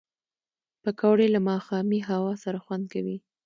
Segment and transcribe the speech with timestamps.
[0.83, 3.17] پکورې له ماښامي هوا سره خوند کوي